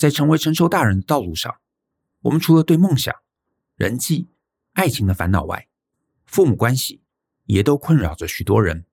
[0.00, 1.60] 在成为成熟大人的道路上，
[2.22, 3.14] 我们除了对梦想、
[3.76, 4.30] 人际、
[4.72, 5.68] 爱情的烦恼外，
[6.24, 7.02] 父母关系
[7.44, 8.86] 也都困扰着许多人。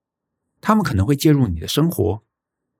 [0.60, 2.26] 他们可能会介入你的生活，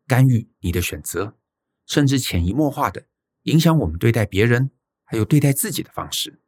[0.06, 1.38] 干预你的选择，
[1.86, 3.06] 甚至潜移默化的
[3.44, 4.72] 影响我们对待别人，
[5.06, 6.42] 还有对待自己的方式。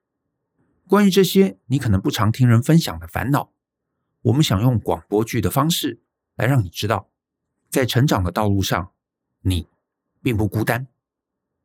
[0.86, 3.54] 关于这些你可能不常听人分享的烦恼，
[4.24, 6.02] 我们想用广播剧的方式
[6.36, 7.10] 来让你知道，
[7.70, 8.92] 在成长的道路上，
[9.44, 9.70] 你
[10.22, 10.86] 并不孤单。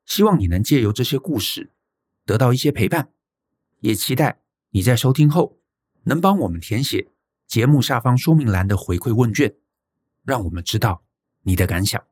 [0.07, 1.71] 希望你能借由这些故事
[2.25, 3.09] 得到一些陪伴，
[3.81, 5.59] 也期待你在收听后
[6.05, 7.09] 能帮我们填写
[7.47, 9.55] 节目下方说明栏的回馈问卷，
[10.25, 11.03] 让我们知道
[11.43, 12.03] 你的感想。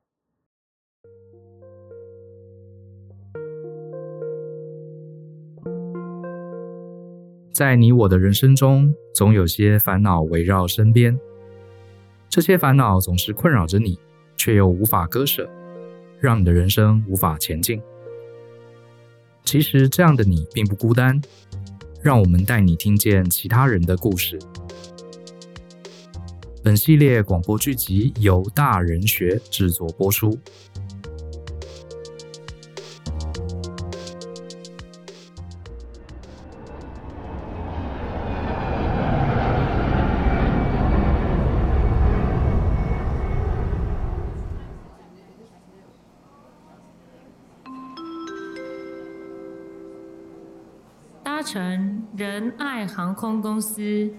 [7.53, 11.19] 在你我的人生中，总有些烦恼围绕身边，
[12.27, 13.99] 这些烦恼总是困扰着你，
[14.35, 15.47] 却又无法割舍，
[16.19, 17.79] 让你的人生无法前进。
[19.43, 21.21] 其实这样的你并不孤单，
[22.01, 24.39] 让我们带你听见其他人的故事。
[26.63, 30.39] 本系列广播剧集由大人学制作播出。
[53.23, 54.13] 空公司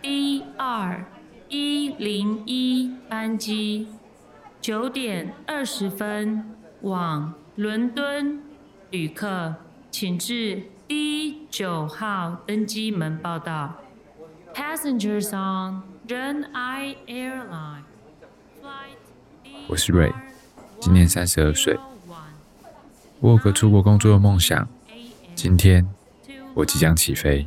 [0.00, 1.04] D 二
[1.50, 3.88] 一零一班机，
[4.58, 8.40] 九点二十分往伦敦，
[8.90, 9.54] 旅客
[9.90, 13.76] 请至 D 九号登机门报到。
[14.54, 17.82] Passengers on r e n i Airline
[18.62, 18.96] Flight。
[19.68, 20.10] 我是瑞，
[20.80, 21.78] 今年三十二岁，
[23.20, 24.66] 我有个出国工作的梦想，
[25.34, 25.86] 今天。
[26.54, 27.46] 我即将起飞。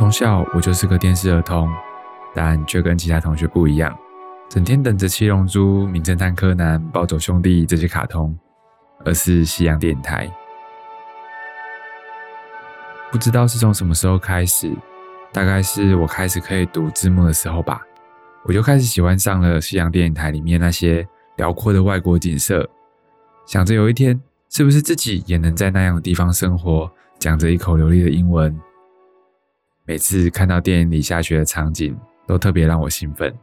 [0.00, 1.68] 从小我就是个电视儿童，
[2.34, 3.94] 但却跟其他同学不一样，
[4.48, 8.34] 整天等着《七龙珠》《名侦探柯南》《暴走兄弟》这些卡通，
[9.04, 10.26] 而是西洋电影台。
[13.12, 14.74] 不知道是从什么时候开始，
[15.34, 17.82] 大概是我开始可以读字幕的时候吧，
[18.44, 21.06] 我就开始喜欢上了西洋电影台里面那些
[21.36, 22.66] 辽阔的外国景色，
[23.44, 24.18] 想着有一天
[24.48, 28.58] 是不是自己也能在那样的地方生活，讲着一口流利的英文。
[29.90, 33.36] 每次看到电影里下雪的场景，都特别让我兴奋，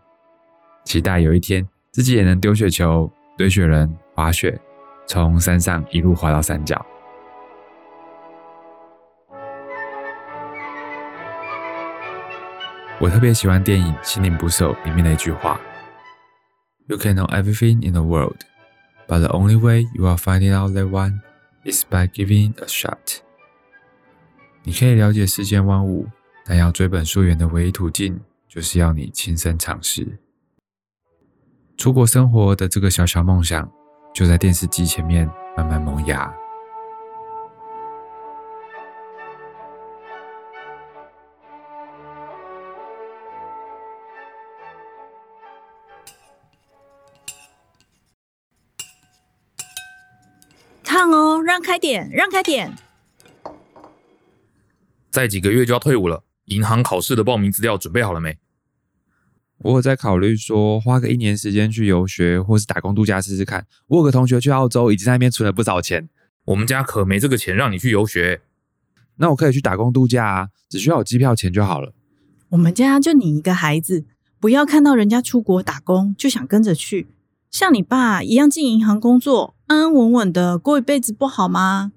[0.85, 4.57] 期待有一天自己也能丢雪球、堆雪人、滑雪，
[5.05, 6.85] 从山上一路滑到山脚。
[13.01, 15.59] 我特别喜欢电影《心灵捕手》里面的一句话
[16.87, 18.37] ：“You can know everything in the world,
[19.05, 21.19] but the only way you are finding out that one
[21.65, 23.17] is by giving a shot。”
[24.63, 26.07] 你可以了解世间万物，
[26.47, 30.17] 但要追本溯源的唯一途径，就是要你亲身尝试。
[31.75, 33.69] 出国生活的这个小小梦想，
[34.13, 36.33] 就在电视机前面慢慢萌芽。
[51.09, 52.75] 哦，让开点，让开点！
[55.09, 58.37] 再几个月就要退伍了，银行考试的报名资料准备好了没？
[59.59, 63.65] 我有在考虑说，花个一年时间去游学，或是打工度假试试看。
[63.87, 66.07] 我有个同学去澳洲，已经在那边存了不少钱。
[66.45, 68.41] 我们家可没这个钱让你去游学。
[69.15, 71.93] 那我可以去打工度假啊，只需要有机票钱就好了。
[72.49, 74.05] 我们家就你一个孩子，
[74.39, 77.07] 不要看到人家出国打工就想跟着去。
[77.49, 81.91] 像你爸一样进银行工作，安安稳稳的过一辈子，不好吗？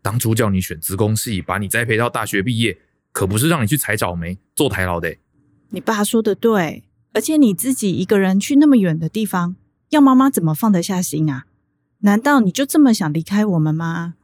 [0.00, 2.78] 当初叫你选职工系，把你栽培到大学毕业，
[3.12, 5.16] 可不是让你去采草莓、做台劳的。
[5.70, 9.56] 你爸说的对，而且你自己一个人去那么远的地方，
[9.90, 11.46] 要妈妈怎么放得下心啊？
[12.00, 14.14] 难道你就这么想离开我们吗？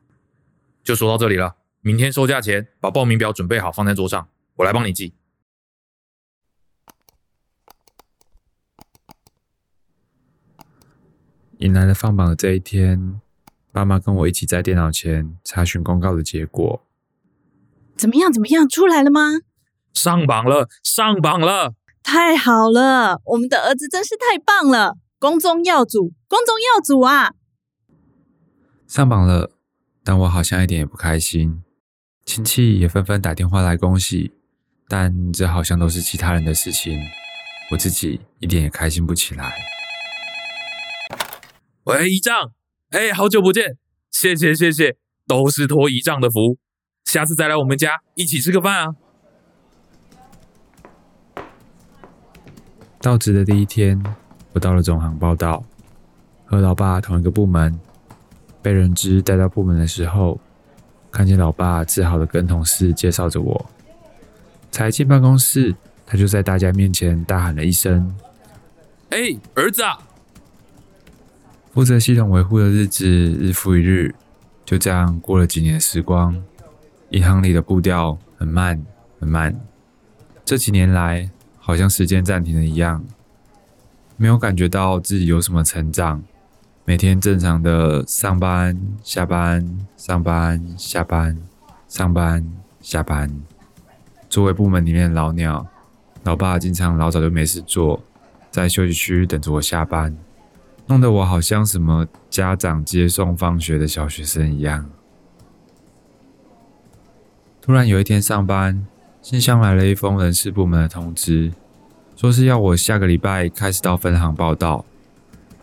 [0.83, 5.13] 就说到这里了，明天收假前把报名表准备好，放在桌上，我来帮你记。
[11.59, 13.21] 迎来了放榜的这一天，
[13.73, 16.83] 爸妈跟我一起在电脑前查询公告的结果。
[17.97, 18.33] 怎么样？
[18.33, 18.69] 怎么样？
[18.69, 19.41] 出来了吗？
[19.95, 20.69] 上榜了！
[20.83, 21.75] 上榜了！
[22.03, 23.21] 太好了！
[23.25, 24.97] 我们的儿子真是太棒了！
[25.19, 27.33] 光宗耀祖，光宗耀祖啊！
[28.87, 29.51] 上榜了，
[30.05, 31.63] 但我好像一点也不开心。
[32.27, 34.33] 亲戚也纷纷打电话来恭喜，
[34.89, 37.01] 但这好像都是其他人的事情，
[37.71, 39.55] 我自己一点也开心不起来。
[41.85, 42.53] 喂，姨丈，
[42.91, 43.79] 哎，好久不见，
[44.11, 44.97] 谢谢谢谢，
[45.27, 46.59] 都是托姨丈的福，
[47.07, 48.95] 下次再来我们家一起吃个饭啊。
[53.01, 54.03] 到职的第一天，
[54.53, 55.65] 我到了总行报道，
[56.45, 57.79] 和老爸同一个部门。
[58.61, 60.41] 被人知带到部门的时候，
[61.13, 63.67] 看见老爸自豪的跟同事介绍着我。
[64.73, 68.13] 才进办公室，他就在大家面前大喊了一声
[69.11, 69.19] ：“哎，
[69.55, 69.97] 儿子啊！”
[71.73, 74.13] 负责系统维护的日子日复一日，
[74.65, 76.43] 就这样过了几年时光。
[77.11, 78.83] 银行里的步调很慢
[79.21, 79.55] 很慢，
[80.45, 83.05] 这几年来好像时间暂停了一样，
[84.17, 86.23] 没有感觉到自己有什么成长。
[86.85, 91.37] 每天正常的上班、下班、上班、下班、
[91.89, 93.29] 上班、下班。
[94.29, 95.67] 作为部门里面的老鸟，
[96.23, 98.01] 老爸经常老早就没事做，
[98.51, 100.17] 在休息区等着我下班，
[100.87, 104.89] 弄得我好像什么家长接送放学的小学生一样。
[107.67, 108.87] 突然有一天上班，
[109.21, 111.53] 信箱来了一封人事部门的通知，
[112.15, 114.85] 说是要我下个礼拜开始到分行报到。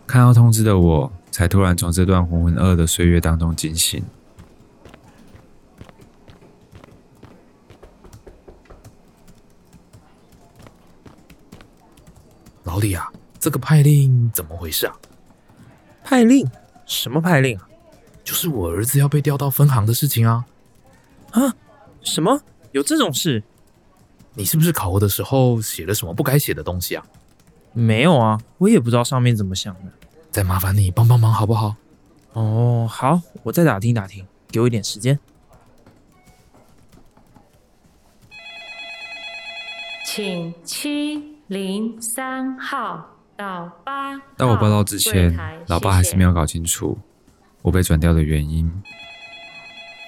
[0.05, 4.03] 看到通知的我，才突然从这段浑浑噩噩的岁月当中惊醒。
[12.63, 13.09] 老李啊，
[13.39, 14.93] 这个派令怎么回事啊？
[16.03, 16.45] 派令？
[16.85, 17.65] 什么派令啊？
[18.25, 20.45] 就是我儿子要被调到分行的事情啊！
[21.31, 21.55] 啊？
[22.03, 22.41] 什么？
[22.71, 23.43] 有这种事？
[24.35, 27.05] 你是不是考核的时候写了什么不该写的东西啊？
[27.71, 29.91] 没有啊，我也不知道上面怎么想的。
[30.31, 31.75] 再麻烦你帮帮忙好不好？
[32.33, 35.19] 哦，好，我再打听打听，给我一点时间。
[40.05, 43.07] 请七零三号
[43.37, 44.19] 到八。
[44.37, 45.35] 当我报到之前，
[45.67, 46.97] 老爸还是没有搞清楚
[47.61, 48.71] 我被转掉的原因。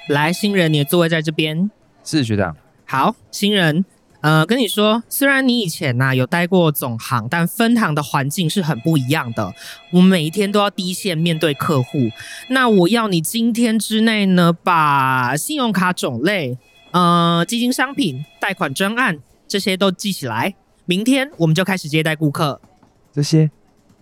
[0.09, 1.69] 来，新人，你的座位在这边。
[2.05, 2.55] 是学长。
[2.85, 3.83] 好，新人。
[4.21, 9.53] 呃，跟你说，虽然你以前呐、啊、有待过总行，但分行的环境是很不一样的。
[9.91, 12.09] 我们每一天都要第一线面对客户。
[12.49, 16.57] 那我要你今天之内呢，把信用卡种类、
[16.89, 20.55] 呃，基金商品、贷款专案这些都记起来。
[20.85, 22.59] 明天我们就开始接待顾客。
[23.13, 23.51] 这些，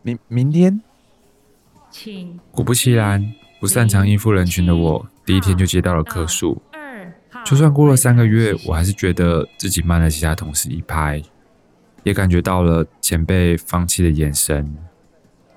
[0.03, 0.81] 明明天。
[1.91, 2.39] 请。
[2.53, 6.61] 果不其然，不擅长应付人群的我，第一天就接到了客诉。
[7.45, 11.21] 就算过了三个月，我还是觉得自己慢了其他同事一拍，
[12.03, 14.75] 也感觉到了前辈放弃的眼神，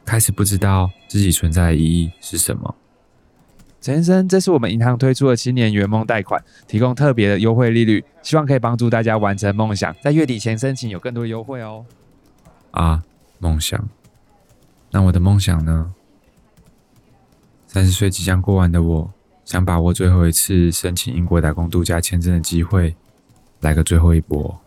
[0.05, 2.75] 开始不知道自己存在的意义是什么。
[3.81, 11.87] 陈先生，这是我们银行推出的青年圆梦贷款，提供特别的优惠利率，希望可以帮助大家完成梦想，在月底前申请有更多的优惠哦。
[12.73, 13.05] 啊，
[13.39, 13.89] 梦想？
[14.91, 15.95] 那我的梦想呢？
[17.69, 19.13] 三十岁即将过完的我。
[19.47, 22.97] 想把握最后一次申请英国打工度假签证的机会，
[23.61, 24.61] 来个最后一搏。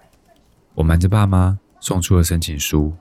[0.73, 2.93] 我瞒着爸妈送出了申请书。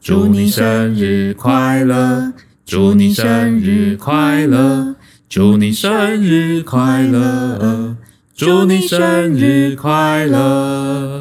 [0.00, 2.32] 祝你生日快乐！
[2.64, 4.96] 祝你生日快乐！
[5.28, 7.98] 祝你生日快乐！
[8.34, 11.20] 祝你生日快乐！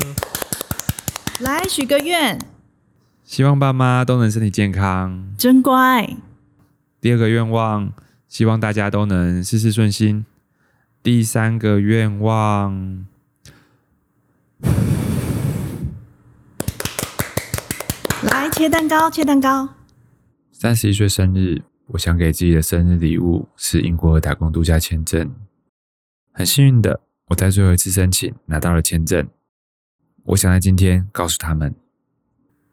[1.42, 2.40] 来许个愿，
[3.26, 6.16] 希望爸妈都能身体健康，真乖。
[7.02, 7.92] 第二个愿望，
[8.28, 10.24] 希望大家都能事事顺心。
[11.02, 13.08] 第三个愿望，
[18.22, 19.68] 来切蛋糕，切蛋糕。
[20.52, 25.34] 三十一岁生日，我想给自己的生日礼物是英国打工度假签证。
[26.32, 29.28] 很幸运的，我在最后一次申请拿到了签证。
[30.26, 31.74] 我想在今天告诉他们，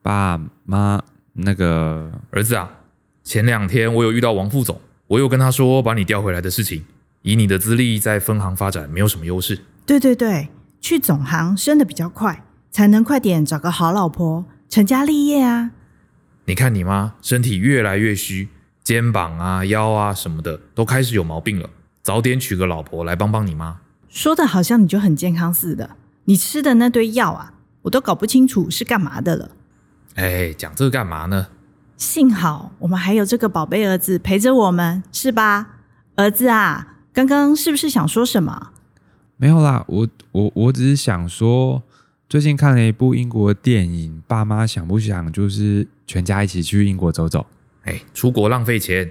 [0.03, 2.78] 爸妈，那个儿子啊。
[3.29, 6.83] 前两天我有遇到王副总，我有跟他说把你调回来的事情。
[7.21, 9.61] 以你的资历在分行发展没有什么优势。
[9.85, 10.49] 对对对，
[10.81, 15.73] 去总行升的比较快，才能快点找个好老婆，成家立业啊。
[16.47, 18.49] 你看你妈身体越来越虚，
[18.83, 21.69] 肩膀啊、腰啊什么的都开始有毛病了，
[22.03, 23.79] 早点娶个老婆来帮帮你妈。
[24.09, 25.91] 说的好像你就很健康似的，
[26.25, 29.51] 你吃的那堆药啊，我都搞不清楚是干嘛的了。
[30.15, 31.49] 哎，讲这个干嘛呢？
[31.99, 35.81] 幸好我们还有这个宝贝儿子陪着我们，是吧？
[36.14, 38.71] 儿子啊，刚刚是不是想说什么？
[39.37, 41.83] 没有啦，我我我只是想说，
[42.28, 47.45] 最近看了一部英国电影，爸妈想不想就是全家一起去英国走走？
[47.83, 49.11] 哎，出国浪费钱，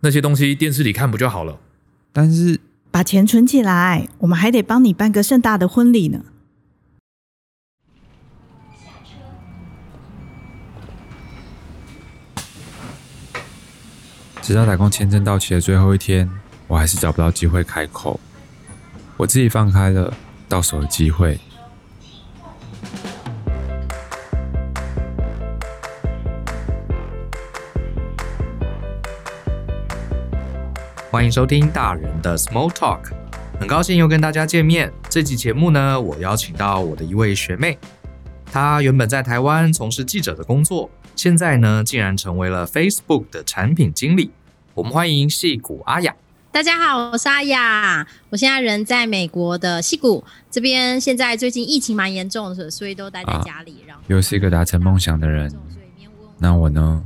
[0.00, 1.58] 那些东西电视里看不就好了？
[2.12, 2.60] 但是
[2.92, 6.20] 把钱存起来，我们还得帮你办个盛大的婚礼呢。
[14.48, 16.26] 直到打工签证到期的最后一天，
[16.68, 18.18] 我还是找不到机会开口。
[19.18, 20.10] 我自己放开了
[20.48, 21.38] 到手的机会。
[31.10, 33.00] 欢迎收听大人的 Small Talk，
[33.60, 34.90] 很高兴又跟大家见面。
[35.10, 37.78] 这期节目呢，我邀请到我的一位学妹，
[38.50, 44.30] 她原本在台湾从事记者的工作，现在呢，竟然成为了 Facebook 的产品经理。
[44.78, 46.14] 我们欢迎矽谷阿雅。
[46.52, 53.82] 大家好，我是阿雅，我现在人在美国的戏谷这边，现在最近疫情蛮严重的，所以都待在家里。
[53.88, 55.52] 然后又是一个达成梦想的人，
[56.38, 57.02] 那我呢？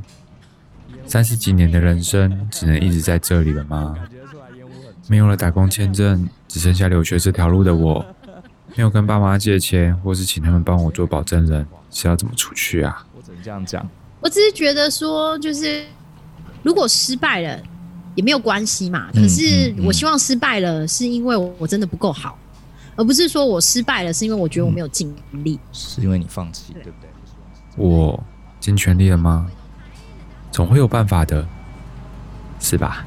[1.07, 3.97] 三十几年的人生，只能一直在这里了吗？
[5.09, 8.05] 没有了打工签证，只剩下留学这条路的我，
[8.77, 13.07] 没有跟爸妈借钱，或是请他们帮我做保证人，是要怎么出去啊？
[13.17, 13.89] 我只能这样讲。
[14.21, 15.87] 我只是觉得说，就是
[16.63, 17.61] 如果失败了
[18.15, 19.09] 也没有关系嘛。
[19.13, 22.39] 可是我希望失败了，是因为我真的不够好，
[22.97, 27.09] 而不是说我失败了是因为我觉得我没有尽力，是因为你放弃，对不对？
[27.77, 28.23] 我
[28.61, 29.51] 尽全力了吗？
[30.51, 31.47] 总会有办法的，
[32.61, 33.07] 是吧？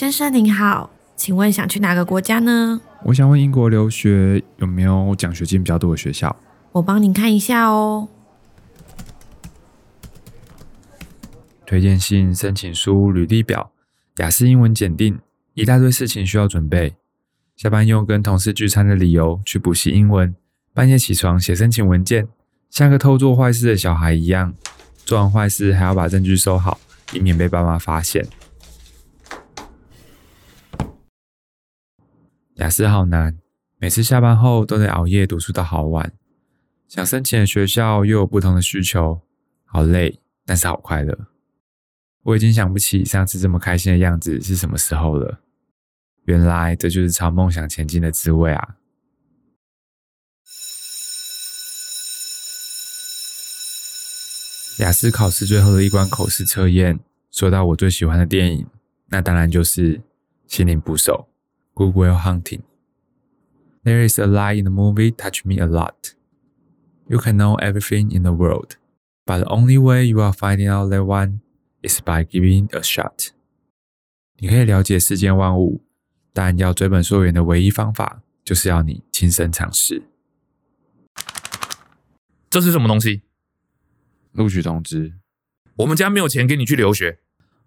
[0.00, 2.80] 先生您好，请问想去哪个国家呢？
[3.04, 6.34] 我想问英国留学有没有奖学金比较多的学校？
[6.72, 8.08] 我帮您看一下哦。
[11.66, 13.72] 推荐信、申请书、履历表。
[14.16, 15.18] 雅思英文检定，
[15.52, 16.94] 一大堆事情需要准备。
[17.54, 20.34] 下班用跟同事聚餐的理由去补习英文，
[20.72, 22.26] 半夜起床写申请文件，
[22.70, 24.54] 像个偷做坏事的小孩一样。
[25.04, 26.80] 做完坏事还要把证据收好，
[27.12, 28.26] 以免被爸妈发现。
[32.60, 33.38] 雅思好难，
[33.78, 36.12] 每次下班后都得熬夜读书到好晚。
[36.86, 39.22] 想申请的学校又有不同的需求，
[39.64, 41.26] 好累，但是好快乐。
[42.22, 45.40] 我已经想不起上次这么开心的样子是什么时候了。
[46.24, 48.76] 原来这就是朝梦想前进的滋味啊！
[54.80, 57.00] 雅思考试最后的一关口试测验，
[57.30, 58.66] 说到我最喜欢的电影，
[59.06, 59.96] 那当然就是
[60.46, 61.26] 《心灵捕手》
[61.74, 62.62] （Good Will Hunting）。
[63.84, 66.14] There is a line in the movie touch me a lot.
[67.08, 68.76] You can know everything in the world,
[69.24, 71.40] but the only way you are finding out that one.
[71.82, 73.28] Is by giving a shot。
[74.36, 75.82] 你可以了解世间万物，
[76.34, 80.02] 但要追本溯源的唯一方法，就是要你亲身尝试。
[82.50, 83.22] 这是什么东西？
[84.32, 85.14] 录取通知。
[85.76, 87.20] 我们家没有钱给你去留学，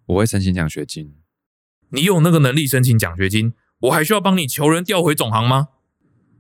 [0.05, 1.15] 我会申请奖学金。
[1.89, 5.69] 你有那个能力申请奖学金，我还需要帮你求人调回总行吗？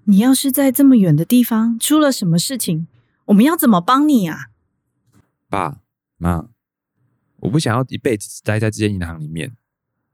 [0.05, 2.87] 你要是在这么远的地方出了什么事情，
[3.25, 4.47] 我们要怎么帮你啊？
[5.49, 5.81] 爸
[6.17, 6.49] 妈。
[7.39, 9.51] 我不想要一辈子只待在这间银行里面，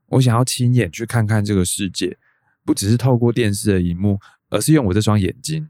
[0.08, 2.18] 我想要亲眼去看看这个世界，
[2.66, 4.20] 不只是透过电视的荧幕，
[4.50, 5.70] 而是用我这双眼睛。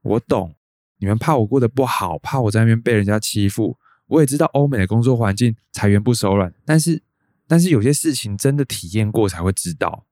[0.00, 0.56] 我懂，
[0.96, 3.76] 你们怕我过得不好，怕我在那边被人家欺负。
[4.06, 7.02] 我也知道欧美的工作环境裁员不手软，但是，
[7.46, 10.06] 但是有些事情真的体验过才会知道。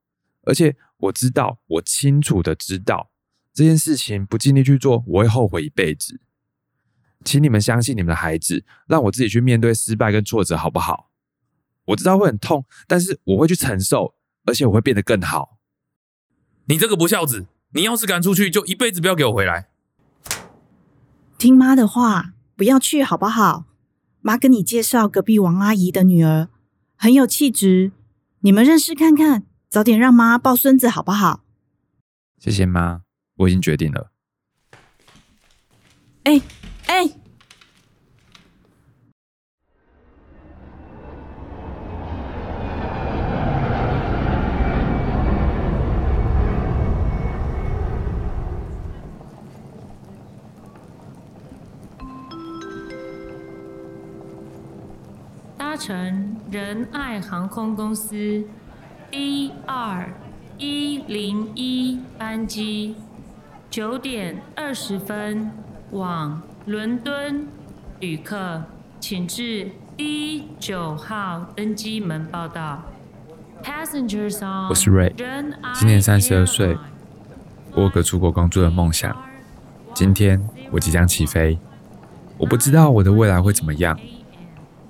[0.45, 3.11] 而且我知道，我清楚的知道，
[3.53, 6.19] 这件事情不尽力去做，我会后悔一辈子。
[7.23, 11.09] 请你们相信你们的孩子，让我自己去面对失败跟挫折，好不好？
[11.85, 15.57] 我知道会很痛，但是我会去承受，而且我会变得更好。
[16.65, 19.69] 你这个不孝子，你要是敢出去，就一辈子不要给我回来。
[21.37, 23.65] 听妈的话，不要去，好不好？
[24.21, 26.49] 妈跟你介绍隔壁王阿姨的女儿，
[26.95, 27.91] 很有气质，
[28.39, 31.43] 你们认识看看，早点让妈抱孙子，好不好？
[32.37, 33.01] 谢谢妈，
[33.35, 34.09] 我已经决定了。
[36.23, 36.41] 哎。
[36.87, 37.09] 哎，
[55.57, 58.41] 搭乘仁爱航空公司
[59.17, 60.11] D 二
[60.57, 62.97] 一零一班机，
[63.69, 65.49] 九点二十分
[65.91, 66.41] 往。
[66.65, 67.47] 伦敦，
[68.01, 68.61] 旅客
[68.99, 72.83] 请至 D 九号登机门报到。
[73.63, 75.13] Passengers on 我是 Ray，，
[75.75, 76.77] 今年三十二岁，
[77.71, 79.15] 我有个出国工作的梦想。
[79.93, 81.57] 今天我即将起飞，
[82.37, 83.97] 我不知道我的未来会怎么样。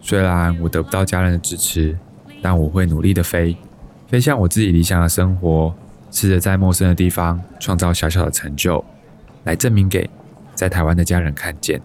[0.01, 1.95] 虽然我得不到家人的支持，
[2.41, 3.55] 但我会努力的飞，
[4.15, 5.75] 飞向我自己理想的生活，
[6.09, 8.81] 试着在陌生的地方创造小小的成就，
[9.43, 10.09] 来证明给
[10.53, 11.81] 在台湾的家人看见。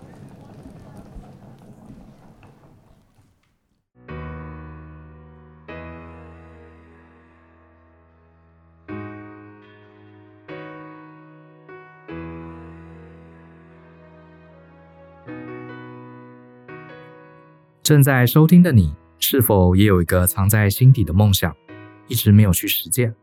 [17.83, 21.53] 正在收听的你，是否也有一个藏在心底的梦想，
[22.11, 23.15] 一直没有去实践？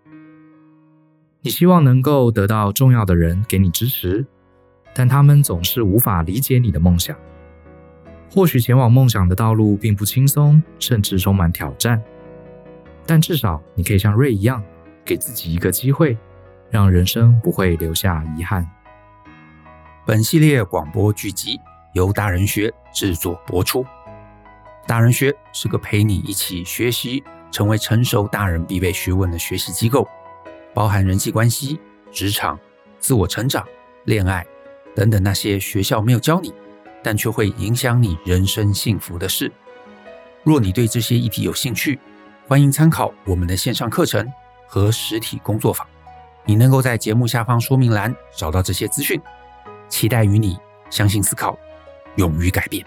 [1.41, 4.25] 你希望能够得到重要的人给你支持，
[4.95, 7.15] 但他们总是无法理解你的梦想。
[8.31, 12.01] 或许前往梦想的道路并不轻松，甚至充满挑战，
[13.05, 14.63] 但至少你可以像瑞一样，
[15.05, 16.17] 给自己一个机会，
[16.69, 18.67] 让人生不会留下遗憾。
[20.05, 21.59] 本系列广播剧集
[21.93, 23.85] 由大人学制作播出。
[24.85, 30.07] 大人学是个陪你一起学习、成为成熟大人必备学问的学习机构，
[30.73, 31.79] 包含人际关系、
[32.11, 32.59] 职场、
[32.99, 33.65] 自我成长、
[34.05, 34.45] 恋爱
[34.95, 36.53] 等等那些学校没有教你，
[37.03, 39.51] 但却会影响你人生幸福的事。
[40.43, 41.99] 若你对这些议题有兴趣，
[42.47, 44.25] 欢迎参考我们的线上课程
[44.67, 45.85] 和实体工作坊。
[46.45, 49.19] 你能够在节目下方说明栏找到这些资讯。
[49.89, 50.57] 期待与你
[50.89, 51.57] 相信、思考，
[52.15, 52.85] 勇于改变。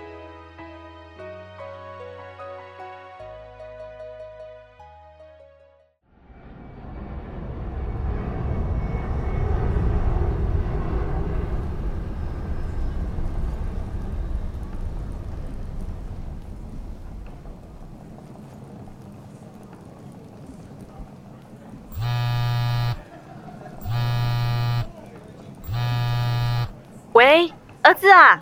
[27.91, 28.41] 儿子啊，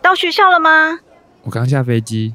[0.00, 1.00] 到学校了吗？
[1.42, 2.32] 我刚下飞机。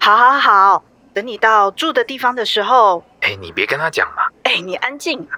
[0.00, 4.24] 好，好，好，等你到住的地方的时候，哎，你别跟他讲嘛。
[4.42, 5.28] 哎，你安静。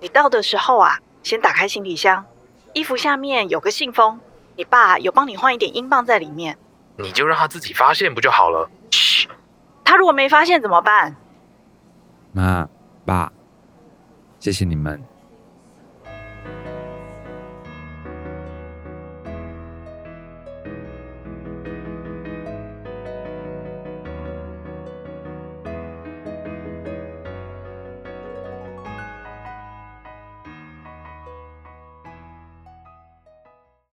[0.00, 2.24] 你到的时候啊，先打开行李箱，
[2.72, 4.18] 衣服下面有个信封，
[4.56, 6.56] 你爸有帮你换一点英镑在里面。
[6.96, 8.70] 你就让他自己发现不就好了？
[8.90, 9.28] 嘘，
[9.84, 11.14] 他如果没发现怎么办？
[12.32, 12.66] 妈，
[13.04, 13.30] 爸，
[14.40, 15.04] 谢谢你们。